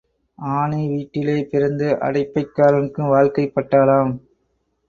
ஆனை 0.37 0.87
வீட்டிலே 0.87 1.43
பிறந்து 1.51 1.87
அடைப்பக்காரனுக்கு 2.01 3.07
வாழ்க்கைப் 3.07 3.53
பட்டாளாம். 3.55 4.13